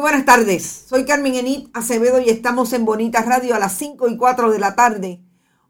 Buenas 0.00 0.24
tardes, 0.24 0.84
soy 0.86 1.04
Carmen 1.04 1.34
Enit 1.34 1.76
Acevedo 1.76 2.20
y 2.20 2.30
estamos 2.30 2.72
en 2.72 2.84
Bonita 2.84 3.20
Radio 3.22 3.56
a 3.56 3.58
las 3.58 3.76
5 3.78 4.08
y 4.08 4.16
4 4.16 4.52
de 4.52 4.58
la 4.60 4.76
tarde. 4.76 5.20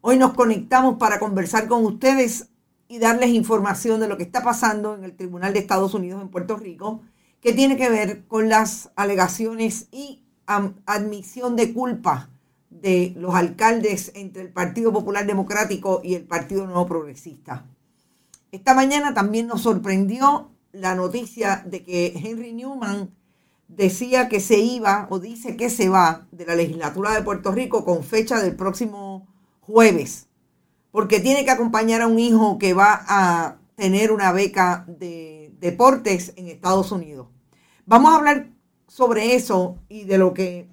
Hoy 0.03 0.19
nos 0.19 0.35
conectamos 0.35 0.99
para 0.99 1.19
conversar 1.19 1.67
con 1.67 1.83
ustedes 1.87 2.51
y 2.89 2.99
darles 2.99 3.31
información 3.31 4.01
de 4.01 4.07
lo 4.07 4.19
que 4.19 4.25
está 4.25 4.45
pasando 4.45 4.95
en 4.95 5.05
el 5.05 5.17
Tribunal 5.17 5.55
de 5.55 5.61
Estados 5.61 5.95
Unidos 5.95 6.21
en 6.21 6.29
Puerto 6.29 6.59
Rico, 6.59 7.01
que 7.41 7.55
tiene 7.55 7.79
que 7.79 7.89
ver 7.89 8.27
con 8.27 8.51
las 8.51 8.91
alegaciones 8.97 9.89
y 9.93 10.23
admisión 10.45 11.57
de 11.57 11.73
culpa 11.73 12.29
de 12.69 13.15
los 13.17 13.35
alcaldes 13.35 14.13
entre 14.15 14.43
el 14.43 14.53
Partido 14.53 14.93
Popular 14.93 15.27
Democrático 15.27 16.03
y 16.05 16.15
el 16.15 16.25
Partido 16.25 16.67
Nuevo 16.67 16.87
Progresista. 16.87 17.65
Esta 18.53 18.75
mañana 18.75 19.15
también 19.15 19.47
nos 19.47 19.63
sorprendió 19.63 20.51
la 20.73 20.95
noticia 20.95 21.65
de 21.67 21.83
que 21.83 22.13
Henry 22.15 22.53
Newman 22.53 23.17
decía 23.69 24.29
que 24.29 24.41
se 24.41 24.59
iba 24.59 25.07
o 25.11 25.19
dice 25.21 25.57
que 25.57 25.71
se 25.71 25.89
va 25.89 26.27
de 26.33 26.47
la 26.47 26.57
legislatura 26.57 27.13
de 27.13 27.23
Puerto 27.23 27.53
Rico 27.53 27.85
con 27.85 28.03
fecha 28.03 28.41
del 28.41 28.57
próximo 28.57 29.29
jueves, 29.61 30.27
porque 30.91 31.21
tiene 31.21 31.45
que 31.45 31.51
acompañar 31.51 32.01
a 32.01 32.07
un 32.07 32.19
hijo 32.19 32.59
que 32.59 32.75
va 32.75 33.05
a 33.07 33.59
tener 33.77 34.11
una 34.11 34.33
beca 34.33 34.85
de 34.89 35.55
deportes 35.61 36.33
en 36.37 36.49
Estados 36.49 36.91
Unidos. 36.91 37.29
Vamos 37.87 38.13
a 38.13 38.17
hablar 38.17 38.49
sobre 38.89 39.35
eso 39.35 39.79
y 39.89 40.05
de 40.05 40.19
lo 40.19 40.35
que 40.35 40.69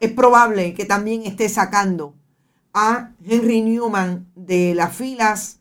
es 0.00 0.12
probable 0.12 0.74
que 0.74 0.84
también 0.84 1.22
esté 1.22 1.48
sacando 1.48 2.14
a 2.72 3.12
Henry 3.24 3.62
Newman 3.62 4.30
de 4.34 4.74
las 4.74 4.94
filas 4.94 5.60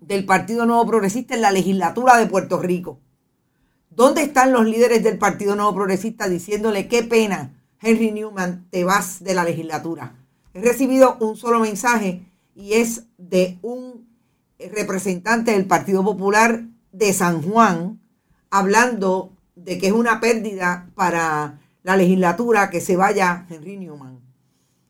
del 0.00 0.24
Partido 0.24 0.66
Nuevo 0.66 0.86
Progresista 0.86 1.34
en 1.34 1.42
la 1.42 1.52
legislatura 1.52 2.16
de 2.16 2.26
Puerto 2.26 2.60
Rico. 2.60 2.98
¿Dónde 3.94 4.22
están 4.22 4.54
los 4.54 4.64
líderes 4.64 5.02
del 5.02 5.18
Partido 5.18 5.54
Nuevo 5.54 5.74
Progresista 5.74 6.26
diciéndole 6.26 6.88
qué 6.88 7.02
pena, 7.02 7.62
Henry 7.78 8.10
Newman, 8.10 8.66
te 8.70 8.84
vas 8.84 9.22
de 9.22 9.34
la 9.34 9.44
legislatura? 9.44 10.14
He 10.54 10.62
recibido 10.62 11.18
un 11.20 11.36
solo 11.36 11.60
mensaje 11.60 12.22
y 12.54 12.72
es 12.72 13.04
de 13.18 13.58
un 13.60 14.08
representante 14.58 15.50
del 15.50 15.66
Partido 15.66 16.02
Popular 16.02 16.64
de 16.90 17.12
San 17.12 17.42
Juan 17.42 18.00
hablando 18.48 19.36
de 19.56 19.76
que 19.76 19.88
es 19.88 19.92
una 19.92 20.20
pérdida 20.20 20.88
para 20.94 21.60
la 21.82 21.96
legislatura 21.98 22.70
que 22.70 22.80
se 22.80 22.96
vaya 22.96 23.46
Henry 23.50 23.76
Newman. 23.76 24.20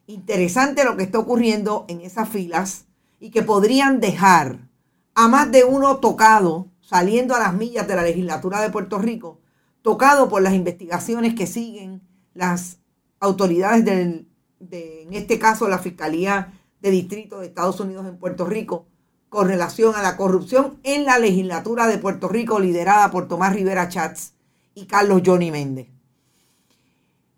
Interesante 0.06 0.84
lo 0.84 0.96
que 0.96 1.02
está 1.02 1.18
ocurriendo 1.18 1.86
en 1.88 2.02
esas 2.02 2.28
filas 2.28 2.84
y 3.18 3.30
que 3.30 3.42
podrían 3.42 3.98
dejar 3.98 4.68
a 5.16 5.26
más 5.26 5.50
de 5.50 5.64
uno 5.64 5.96
tocado 5.96 6.68
saliendo 6.92 7.34
a 7.34 7.38
las 7.38 7.54
millas 7.54 7.88
de 7.88 7.96
la 7.96 8.02
legislatura 8.02 8.60
de 8.60 8.68
Puerto 8.68 8.98
Rico, 8.98 9.40
tocado 9.80 10.28
por 10.28 10.42
las 10.42 10.52
investigaciones 10.52 11.34
que 11.34 11.46
siguen 11.46 12.02
las 12.34 12.80
autoridades 13.18 13.82
del, 13.82 14.28
de, 14.60 15.04
en 15.04 15.14
este 15.14 15.38
caso, 15.38 15.68
la 15.68 15.78
Fiscalía 15.78 16.52
de 16.82 16.90
Distrito 16.90 17.40
de 17.40 17.46
Estados 17.46 17.80
Unidos 17.80 18.06
en 18.06 18.18
Puerto 18.18 18.44
Rico, 18.44 18.88
con 19.30 19.48
relación 19.48 19.94
a 19.94 20.02
la 20.02 20.18
corrupción 20.18 20.80
en 20.82 21.06
la 21.06 21.18
legislatura 21.18 21.86
de 21.86 21.96
Puerto 21.96 22.28
Rico, 22.28 22.60
liderada 22.60 23.10
por 23.10 23.26
Tomás 23.26 23.54
Rivera 23.54 23.88
Chats 23.88 24.34
y 24.74 24.84
Carlos 24.84 25.22
Johnny 25.24 25.50
Méndez. 25.50 25.88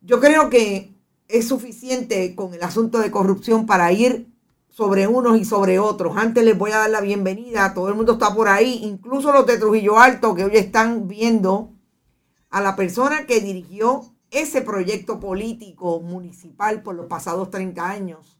Yo 0.01 0.19
creo 0.19 0.51
que 0.51 0.97
es 1.29 1.47
suficiente 1.47 2.35
con 2.35 2.55
el 2.55 2.63
asunto 2.65 2.99
de 2.99 3.13
corrupción 3.13 3.67
para 3.67 3.93
ir 3.93 4.27
sobre 4.75 5.07
unos 5.07 5.39
y 5.39 5.45
sobre 5.45 5.79
otros. 5.79 6.17
Antes 6.17 6.45
les 6.45 6.59
voy 6.59 6.73
a 6.73 6.79
dar 6.79 6.91
la 6.91 7.01
bienvenida, 7.01 7.75
todo 7.75 7.89
el 7.89 7.95
mundo 7.95 8.15
está 8.15 8.35
por 8.35 8.49
ahí, 8.49 8.81
incluso 8.83 9.33
los 9.33 9.47
de 9.47 9.57
Trujillo 9.57 10.01
Alto 10.01 10.35
que 10.35 10.43
hoy 10.43 10.57
están 10.57 11.07
viendo 11.07 11.71
a 12.51 12.61
la 12.61 12.75
persona 12.75 13.25
que 13.25 13.41
dirigió 13.41 14.03
ese 14.33 14.63
proyecto 14.63 15.21
político 15.21 16.01
municipal 16.01 16.83
por 16.83 16.97
los 16.97 17.07
pasados 17.07 17.51
30 17.51 17.89
años, 17.89 18.37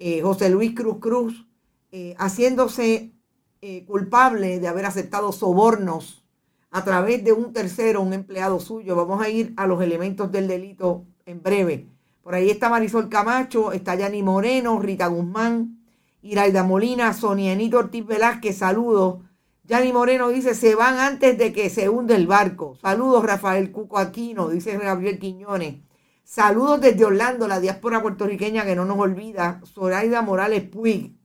eh, 0.00 0.20
José 0.20 0.50
Luis 0.50 0.74
Cruz 0.74 0.96
Cruz, 0.98 1.46
eh, 1.92 2.16
haciéndose 2.18 3.12
eh, 3.60 3.84
culpable 3.84 4.58
de 4.58 4.66
haber 4.66 4.84
aceptado 4.84 5.30
sobornos 5.30 6.24
a 6.72 6.82
través 6.82 7.22
de 7.22 7.32
un 7.32 7.52
tercero, 7.52 8.00
un 8.00 8.14
empleado 8.14 8.58
suyo. 8.58 8.96
Vamos 8.96 9.22
a 9.22 9.28
ir 9.28 9.54
a 9.56 9.68
los 9.68 9.80
elementos 9.80 10.32
del 10.32 10.48
delito 10.48 11.04
en 11.24 11.40
breve. 11.40 11.86
Por 12.22 12.34
ahí 12.34 12.50
está 12.50 12.68
Marisol 12.68 13.08
Camacho, 13.08 13.72
está 13.72 13.96
Yani 13.96 14.22
Moreno, 14.22 14.78
Rita 14.78 15.08
Guzmán, 15.08 15.82
Iraida 16.22 16.62
Molina, 16.62 17.12
Sonia 17.14 17.52
Enito 17.52 17.78
Ortiz 17.78 18.06
Velázquez, 18.06 18.58
saludos. 18.58 19.24
Yani 19.64 19.92
Moreno 19.92 20.28
dice, 20.28 20.54
se 20.54 20.76
van 20.76 20.98
antes 20.98 21.36
de 21.36 21.52
que 21.52 21.68
se 21.68 21.88
hunde 21.88 22.14
el 22.14 22.28
barco. 22.28 22.76
Saludos, 22.76 23.24
Rafael 23.24 23.72
Cuco 23.72 23.98
Aquino, 23.98 24.48
dice 24.48 24.78
Gabriel 24.78 25.18
Quiñones. 25.18 25.82
Saludos 26.22 26.80
desde 26.80 27.04
Orlando, 27.04 27.48
la 27.48 27.58
diáspora 27.58 28.00
puertorriqueña 28.00 28.64
que 28.64 28.76
no 28.76 28.84
nos 28.84 28.98
olvida. 28.98 29.60
Zoraida 29.64 30.22
Morales 30.22 30.62
Puig. 30.62 31.16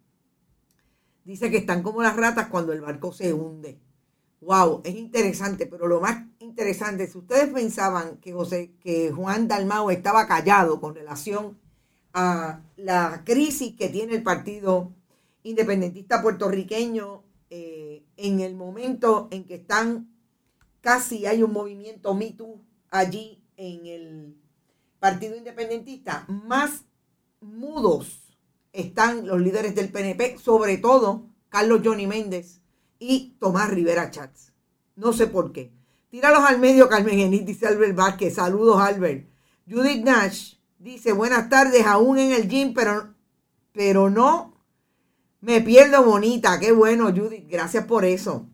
Dice 1.24 1.52
que 1.52 1.58
están 1.58 1.84
como 1.84 2.02
las 2.02 2.16
ratas 2.16 2.48
cuando 2.48 2.74
el 2.74 2.82
barco 2.82 3.14
se 3.14 3.34
hunde. 3.34 3.80
Wow, 4.42 4.82
es 4.84 4.96
interesante, 4.96 5.66
pero 5.66 5.88
lo 5.88 6.00
más 6.00 6.26
interesante, 6.40 7.08
si 7.08 7.18
ustedes 7.18 7.52
pensaban 7.52 8.18
que 8.18 8.34
José, 8.34 8.72
que 8.80 9.12
Juan 9.12 9.48
Dalmau 9.48 9.90
estaba 9.90 10.28
callado 10.28 10.80
con 10.80 10.94
relación 10.94 11.58
a 12.14 12.62
la 12.76 13.24
crisis 13.26 13.76
que 13.76 13.90
tiene 13.90 14.16
el 14.16 14.24
partido 14.24 14.92
independentista 15.44 16.22
puertorriqueño 16.22 17.24
eh, 17.50 18.04
en 18.16 18.40
el 18.42 18.56
momento 18.56 19.28
en 19.32 19.46
que 19.46 19.56
están 19.56 20.10
casi 20.82 21.26
hay 21.26 21.42
un 21.42 21.52
movimiento 21.52 22.14
Me 22.14 22.36
allí 22.90 23.42
en 23.56 23.86
el 23.86 24.36
Partido 25.00 25.36
Independentista, 25.36 26.26
más 26.28 26.86
mudos 27.42 28.22
están 28.72 29.26
los 29.28 29.40
líderes 29.40 29.76
del 29.76 29.90
PNP, 29.90 30.38
sobre 30.38 30.78
todo 30.78 31.26
Carlos 31.50 31.82
Johnny 31.84 32.08
Méndez 32.08 32.62
y 33.00 33.36
Tomás 33.40 33.70
Rivera 33.70 34.12
Chats. 34.12 34.54
No 34.96 35.14
sé 35.14 35.28
por 35.28 35.52
qué. 35.52 35.72
Tíralos 36.10 36.44
al 36.44 36.60
medio, 36.60 36.88
Carmen 36.88 37.18
Genit, 37.18 37.46
dice 37.46 37.68
Albert 37.68 37.96
Vázquez. 37.96 38.36
Saludos, 38.36 38.80
Albert. 38.80 39.28
Judith 39.70 40.04
Nash 40.04 40.54
dice, 40.80 41.12
buenas 41.12 41.50
tardes, 41.50 41.86
aún 41.86 42.18
en 42.18 42.32
el 42.32 42.48
gym, 42.48 42.74
pero, 42.74 43.14
pero 43.72 44.10
no 44.10 44.54
me 45.42 45.62
pierdo 45.62 46.04
bonita. 46.04 46.60
Qué 46.60 46.72
bueno, 46.72 47.12
Judith. 47.14 47.46
Gracias 47.48 47.86
por 47.86 48.06
eso. 48.06 48.48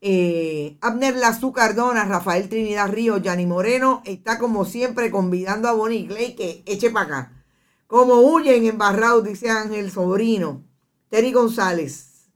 Eh, 0.00 0.78
Abner 0.80 1.16
Lazú 1.16 1.52
Cardona, 1.52 2.04
Rafael 2.04 2.48
Trinidad 2.48 2.90
Río, 2.92 3.18
Yanni 3.18 3.46
Moreno 3.46 4.02
está 4.04 4.38
como 4.38 4.64
siempre 4.64 5.10
convidando 5.10 5.68
a 5.68 5.72
Bonnie 5.72 6.06
Clay 6.06 6.36
que 6.36 6.62
eche 6.66 6.90
para 6.90 7.06
acá. 7.06 7.44
Como 7.88 8.20
huyen 8.20 8.66
embarrados, 8.66 9.24
dice 9.24 9.50
Ángel 9.50 9.90
Sobrino. 9.90 10.62
Terry 11.08 11.32
González. 11.32 12.28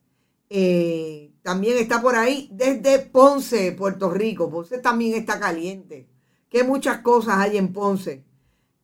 Eh, 0.48 1.21
también 1.42 1.76
está 1.76 2.00
por 2.00 2.14
ahí 2.14 2.48
desde 2.52 3.00
Ponce, 3.00 3.72
Puerto 3.72 4.10
Rico. 4.10 4.48
Ponce 4.48 4.78
también 4.78 5.14
está 5.14 5.40
caliente. 5.40 6.08
Que 6.48 6.62
muchas 6.62 6.98
cosas 6.98 7.38
hay 7.38 7.56
en 7.56 7.72
Ponce 7.72 8.24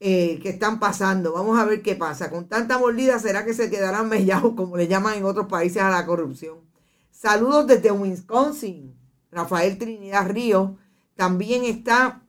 eh, 0.01 0.41
que 0.43 0.49
están 0.51 0.81
pasando. 0.81 1.33
Vamos 1.33 1.59
a 1.59 1.65
ver 1.65 1.83
qué 1.83 1.95
pasa. 1.95 2.31
Con 2.31 2.49
tanta 2.49 2.79
mordida, 2.79 3.19
¿será 3.21 3.45
que 3.45 3.55
se 3.55 3.71
quedarán 3.71 4.09
mellados, 4.09 4.55
como 4.55 4.77
le 4.77 4.89
llaman 4.89 5.19
en 5.19 5.25
otros 5.25 5.47
países 5.47 5.83
a 5.83 5.91
la 5.91 6.05
corrupción? 6.05 6.59
Saludos 7.11 7.67
desde 7.69 7.93
Wisconsin. 7.93 8.97
Rafael 9.31 9.79
Trinidad 9.79 10.29
Río. 10.29 10.79
También 11.15 11.65
está 11.65 12.23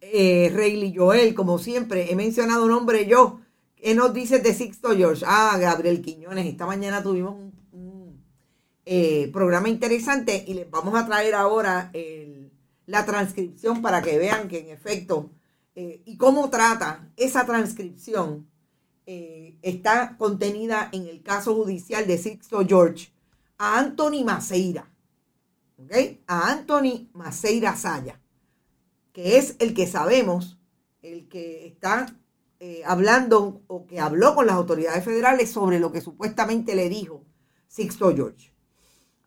eh, 0.00 0.52
Rayleigh 0.54 0.96
Joel, 0.96 1.34
como 1.34 1.58
siempre. 1.58 2.12
He 2.12 2.16
mencionado 2.16 2.68
nombre 2.68 3.06
yo. 3.06 3.40
¿Qué 3.74 3.94
nos 3.94 4.12
dice 4.12 4.38
de 4.38 4.54
Sixto 4.54 4.96
George? 4.96 5.24
Ah, 5.26 5.56
Gabriel 5.58 6.02
Quiñones. 6.02 6.46
Esta 6.46 6.66
mañana 6.66 7.02
tuvimos 7.02 7.34
un 7.34 7.52
eh, 8.90 9.28
programa 9.34 9.68
interesante 9.68 10.44
y 10.46 10.54
les 10.54 10.70
vamos 10.70 10.94
a 10.94 11.04
traer 11.04 11.34
ahora 11.34 11.92
la 12.86 13.04
transcripción 13.04 13.82
para 13.82 14.00
que 14.00 14.16
vean 14.16 14.48
que 14.48 14.60
en 14.60 14.70
efecto 14.70 15.30
eh, 15.74 16.00
y 16.06 16.16
cómo 16.16 16.48
trata 16.48 17.12
esa 17.18 17.44
transcripción 17.44 18.48
eh, 19.04 19.58
está 19.60 20.16
contenida 20.16 20.88
en 20.92 21.06
el 21.06 21.22
caso 21.22 21.54
judicial 21.54 22.06
de 22.06 22.16
Sixto 22.16 22.64
George 22.66 23.12
a 23.58 23.78
Anthony 23.78 24.24
Maceira, 24.24 24.90
¿ok? 25.76 25.92
A 26.26 26.50
Anthony 26.50 27.10
Maceira 27.12 27.76
Saya, 27.76 28.22
que 29.12 29.36
es 29.36 29.56
el 29.58 29.74
que 29.74 29.86
sabemos, 29.86 30.58
el 31.02 31.28
que 31.28 31.66
está 31.66 32.16
hablando 32.86 33.60
o 33.66 33.86
que 33.86 34.00
habló 34.00 34.34
con 34.34 34.46
las 34.46 34.56
autoridades 34.56 35.04
federales 35.04 35.50
sobre 35.50 35.78
lo 35.78 35.92
que 35.92 36.00
supuestamente 36.00 36.74
le 36.74 36.88
dijo 36.88 37.22
Sixto 37.66 38.14
George. 38.16 38.57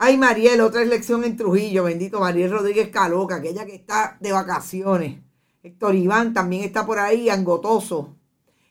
Ay, 0.03 0.17
Mariel, 0.17 0.61
otra 0.61 0.81
elección 0.81 1.23
en 1.25 1.37
Trujillo, 1.37 1.83
bendito 1.83 2.19
Mariel 2.19 2.49
Rodríguez 2.49 2.89
Caloca, 2.89 3.35
aquella 3.35 3.67
que 3.67 3.75
está 3.75 4.17
de 4.19 4.31
vacaciones. 4.31 5.19
Héctor 5.61 5.93
Iván 5.93 6.33
también 6.33 6.63
está 6.63 6.87
por 6.87 6.97
ahí, 6.97 7.29
angotoso. 7.29 8.15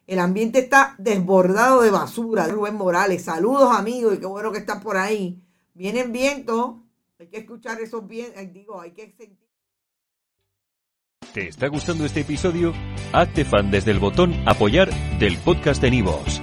El 0.08 0.18
ambiente 0.18 0.58
está 0.58 0.96
desbordado 0.98 1.82
de 1.82 1.92
basura. 1.92 2.48
Rubén 2.48 2.74
Morales, 2.74 3.22
saludos 3.22 3.70
amigos 3.70 4.16
y 4.16 4.18
qué 4.18 4.26
bueno 4.26 4.50
que 4.50 4.58
están 4.58 4.80
por 4.80 4.96
ahí. 4.96 5.40
Vienen 5.72 6.10
vientos, 6.10 6.78
hay 7.20 7.28
que 7.28 7.38
escuchar 7.38 7.80
esos 7.80 8.04
vientos, 8.08 8.52
digo, 8.52 8.80
hay 8.80 8.90
que 8.90 9.14
sentir. 9.16 9.38
¿Te 11.32 11.46
está 11.46 11.68
gustando 11.68 12.06
este 12.06 12.22
episodio? 12.22 12.74
Hazte 13.12 13.44
fan 13.44 13.70
desde 13.70 13.92
el 13.92 14.00
botón 14.00 14.34
apoyar 14.48 14.90
del 15.20 15.38
podcast 15.38 15.80
de 15.80 15.92
Nivos. 15.92 16.42